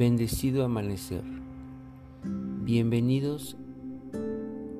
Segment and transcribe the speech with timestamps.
[0.00, 1.22] Bendecido amanecer.
[2.24, 3.58] Bienvenidos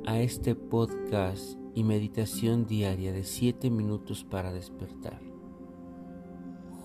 [0.07, 5.21] a este podcast y meditación diaria de 7 minutos para despertar.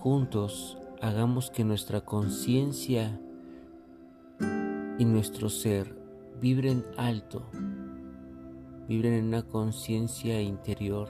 [0.00, 3.18] Juntos hagamos que nuestra conciencia
[4.98, 5.98] y nuestro ser
[6.38, 7.48] vibren alto,
[8.86, 11.08] vibren en una conciencia interior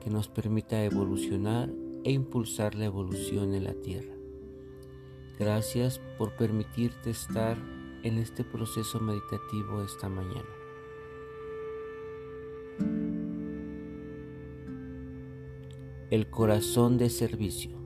[0.00, 1.70] que nos permita evolucionar
[2.02, 4.15] e impulsar la evolución en la Tierra.
[5.38, 7.58] Gracias por permitirte estar
[8.02, 10.48] en este proceso meditativo esta mañana.
[16.10, 17.76] El corazón de servicio.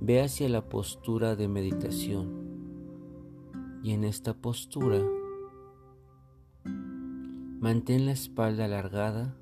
[0.00, 2.44] Ve hacia la postura de meditación
[3.82, 5.02] y en esta postura
[7.60, 9.36] mantén la espalda alargada,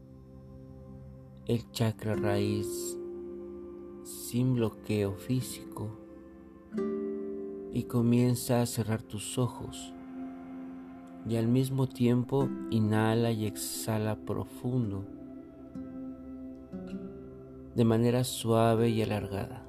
[1.47, 2.99] el chakra raíz
[4.13, 5.89] sin bloqueo físico
[7.73, 9.95] y comienza a cerrar tus ojos
[11.27, 15.05] y al mismo tiempo inhala y exhala profundo
[17.75, 19.67] de manera suave y alargada.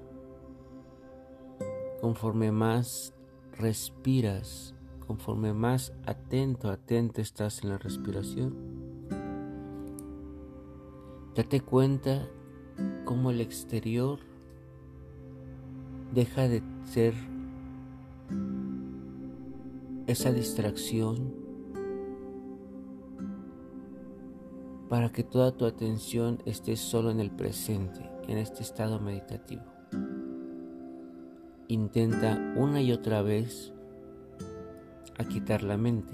[2.01, 3.13] Conforme más
[3.57, 4.75] respiras,
[5.07, 8.55] conforme más atento, atento estás en la respiración,
[11.33, 12.27] date cuenta
[13.05, 14.32] cómo el exterior
[16.13, 17.13] deja de ser
[20.05, 21.33] esa distracción
[24.89, 29.63] para que toda tu atención esté solo en el presente, en este estado meditativo.
[31.67, 33.73] Intenta una y otra vez
[35.17, 36.13] a quitar la mente,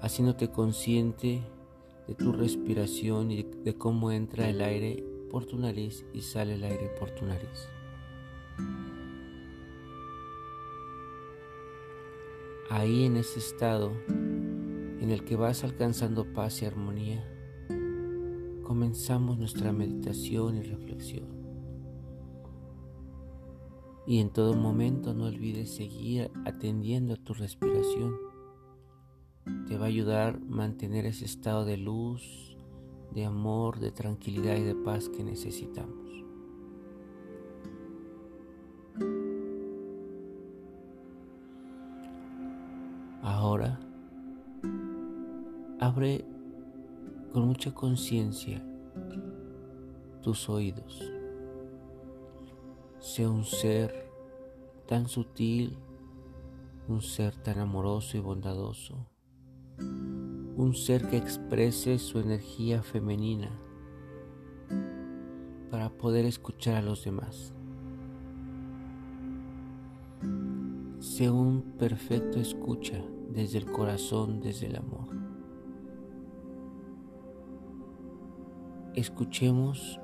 [0.00, 1.42] haciéndote consciente
[2.08, 6.62] de tu respiración y de cómo entra el aire por tu nariz y sale el
[6.62, 7.66] aire por tu nariz.
[12.68, 17.26] Ahí en ese estado en el que vas alcanzando paz y armonía,
[18.62, 21.26] comenzamos nuestra meditación y reflexión.
[24.06, 28.16] Y en todo momento no olvides seguir atendiendo a tu respiración.
[29.66, 32.51] Te va a ayudar a mantener ese estado de luz,
[33.14, 36.24] de amor, de tranquilidad y de paz que necesitamos.
[43.22, 43.78] Ahora,
[45.78, 46.24] abre
[47.32, 48.64] con mucha conciencia
[50.22, 51.02] tus oídos.
[53.00, 54.10] Sea un ser
[54.86, 55.76] tan sutil,
[56.88, 59.06] un ser tan amoroso y bondadoso
[60.56, 63.50] un ser que exprese su energía femenina
[65.70, 67.54] para poder escuchar a los demás.
[70.98, 75.08] Sea un perfecto escucha desde el corazón, desde el amor.
[78.94, 79.98] Escuchemos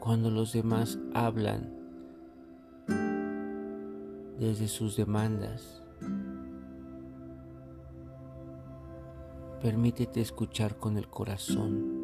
[0.00, 1.72] cuando los demás hablan
[4.38, 5.82] desde sus demandas,
[9.62, 11.98] Permítete escuchar con el corazón.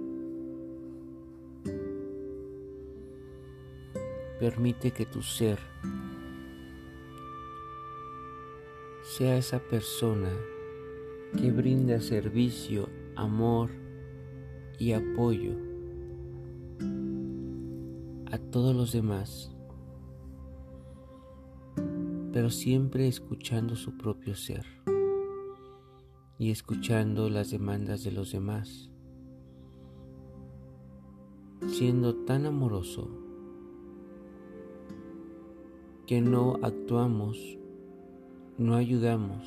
[4.40, 5.60] Permite que tu ser
[9.04, 10.32] sea esa persona
[11.38, 13.70] que brinda servicio, amor
[14.80, 15.52] y apoyo
[18.32, 19.54] a todos los demás,
[22.32, 24.83] pero siempre escuchando su propio ser
[26.38, 28.90] y escuchando las demandas de los demás,
[31.66, 33.08] siendo tan amoroso
[36.06, 37.58] que no actuamos,
[38.58, 39.44] no ayudamos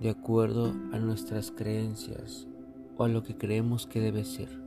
[0.00, 2.46] de acuerdo a nuestras creencias
[2.96, 4.60] o a lo que creemos que debe ser.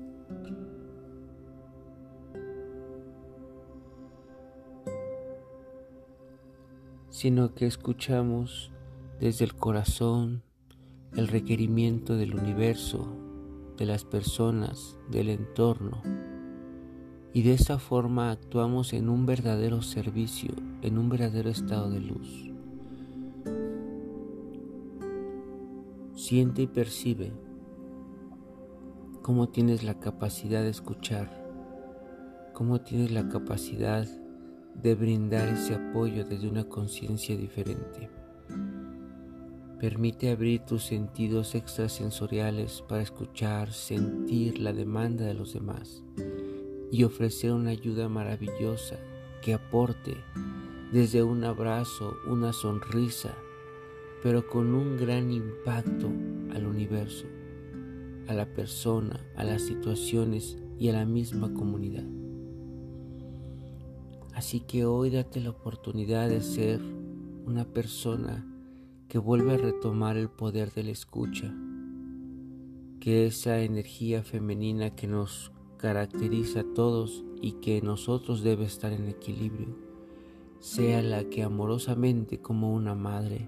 [7.24, 8.73] sino que escuchamos
[9.24, 10.44] desde el corazón
[11.16, 13.08] el requerimiento del universo,
[13.78, 16.02] de las personas, del entorno.
[17.32, 22.52] Y de esa forma actuamos en un verdadero servicio, en un verdadero estado de luz.
[26.16, 27.32] Siente y percibe
[29.22, 31.30] cómo tienes la capacidad de escuchar,
[32.54, 34.06] cómo tienes la capacidad
[34.76, 38.23] de brindar ese apoyo desde una conciencia diferente.
[39.84, 46.06] Permite abrir tus sentidos extrasensoriales para escuchar, sentir la demanda de los demás
[46.90, 48.98] y ofrecer una ayuda maravillosa
[49.42, 50.16] que aporte
[50.94, 53.36] desde un abrazo, una sonrisa,
[54.24, 56.10] pero con un gran impacto
[56.54, 57.26] al universo,
[58.30, 62.06] a la persona, a las situaciones y a la misma comunidad.
[64.34, 66.80] Así que hoy date la oportunidad de ser
[67.46, 68.48] una persona
[69.14, 71.54] que vuelve a retomar el poder de la escucha,
[73.00, 79.08] que esa energía femenina que nos caracteriza a todos y que nosotros debe estar en
[79.08, 79.78] equilibrio,
[80.60, 83.48] sea la que amorosamente como una madre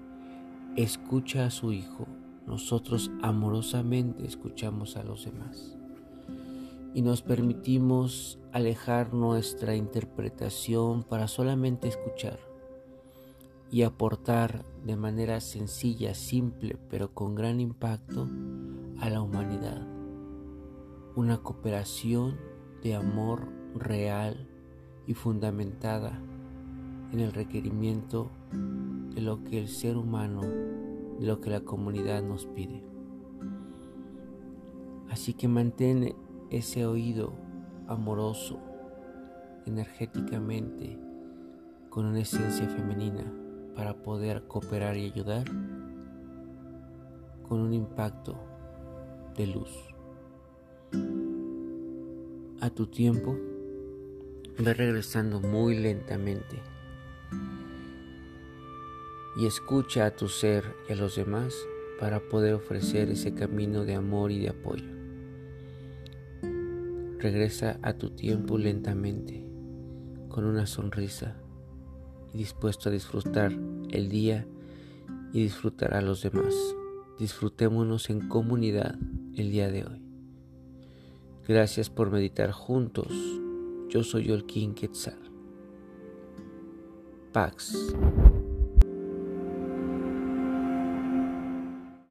[0.76, 2.06] escucha a su hijo,
[2.46, 5.76] nosotros amorosamente escuchamos a los demás.
[6.94, 12.38] Y nos permitimos alejar nuestra interpretación para solamente escuchar
[13.70, 18.28] y aportar de manera sencilla, simple, pero con gran impacto
[19.00, 19.86] a la humanidad.
[21.16, 22.36] Una cooperación
[22.82, 24.48] de amor real
[25.06, 26.20] y fundamentada
[27.12, 28.30] en el requerimiento
[29.14, 32.84] de lo que el ser humano, de lo que la comunidad nos pide.
[35.10, 36.14] Así que mantén
[36.50, 37.32] ese oído
[37.88, 38.58] amoroso,
[39.64, 40.98] energéticamente,
[41.88, 43.24] con una esencia femenina
[43.76, 45.44] para poder cooperar y ayudar
[47.46, 48.36] con un impacto
[49.36, 49.70] de luz.
[52.60, 53.36] A tu tiempo,
[54.58, 56.62] ve regresando muy lentamente
[59.36, 61.54] y escucha a tu ser y a los demás
[62.00, 64.86] para poder ofrecer ese camino de amor y de apoyo.
[67.18, 69.44] Regresa a tu tiempo lentamente,
[70.28, 71.36] con una sonrisa
[72.32, 73.52] dispuesto a disfrutar
[73.90, 74.46] el día
[75.32, 76.54] y disfrutar a los demás.
[77.18, 78.98] Disfrutémonos en comunidad
[79.34, 80.02] el día de hoy.
[81.46, 83.08] Gracias por meditar juntos.
[83.88, 85.18] Yo soy King Quetzal.
[87.32, 87.94] Pax.